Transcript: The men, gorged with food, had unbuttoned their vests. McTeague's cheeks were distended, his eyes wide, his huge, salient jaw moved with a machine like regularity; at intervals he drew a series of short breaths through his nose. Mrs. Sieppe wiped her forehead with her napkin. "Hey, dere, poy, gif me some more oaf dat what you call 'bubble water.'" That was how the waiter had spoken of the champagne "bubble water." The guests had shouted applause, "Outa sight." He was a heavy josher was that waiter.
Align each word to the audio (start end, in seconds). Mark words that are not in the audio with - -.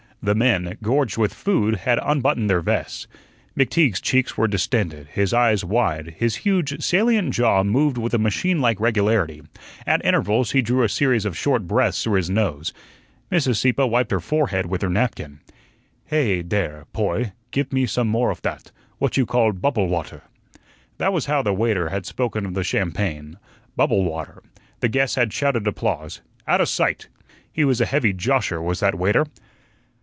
The 0.23 0.35
men, 0.35 0.77
gorged 0.83 1.17
with 1.17 1.33
food, 1.33 1.77
had 1.77 1.97
unbuttoned 2.03 2.47
their 2.47 2.61
vests. 2.61 3.07
McTeague's 3.57 3.99
cheeks 3.99 4.37
were 4.37 4.47
distended, 4.47 5.07
his 5.07 5.33
eyes 5.33 5.65
wide, 5.65 6.13
his 6.19 6.35
huge, 6.45 6.79
salient 6.79 7.33
jaw 7.33 7.63
moved 7.63 7.97
with 7.97 8.13
a 8.13 8.19
machine 8.19 8.61
like 8.61 8.79
regularity; 8.79 9.41
at 9.87 10.05
intervals 10.05 10.51
he 10.51 10.61
drew 10.61 10.83
a 10.83 10.89
series 10.89 11.25
of 11.25 11.35
short 11.35 11.67
breaths 11.67 12.03
through 12.03 12.17
his 12.17 12.29
nose. 12.29 12.71
Mrs. 13.31 13.55
Sieppe 13.55 13.81
wiped 13.83 14.11
her 14.11 14.19
forehead 14.19 14.67
with 14.67 14.83
her 14.83 14.91
napkin. 14.91 15.39
"Hey, 16.05 16.43
dere, 16.43 16.85
poy, 16.93 17.31
gif 17.49 17.73
me 17.73 17.87
some 17.87 18.07
more 18.07 18.29
oaf 18.29 18.43
dat 18.43 18.69
what 18.99 19.17
you 19.17 19.25
call 19.25 19.51
'bubble 19.51 19.87
water.'" 19.87 20.21
That 20.99 21.13
was 21.13 21.25
how 21.25 21.41
the 21.41 21.51
waiter 21.51 21.89
had 21.89 22.05
spoken 22.05 22.45
of 22.45 22.53
the 22.53 22.63
champagne 22.63 23.39
"bubble 23.75 24.03
water." 24.05 24.43
The 24.81 24.87
guests 24.87 25.15
had 25.15 25.33
shouted 25.33 25.65
applause, 25.65 26.21
"Outa 26.47 26.67
sight." 26.67 27.07
He 27.51 27.65
was 27.65 27.81
a 27.81 27.87
heavy 27.87 28.13
josher 28.13 28.61
was 28.61 28.81
that 28.81 28.93
waiter. 28.99 29.25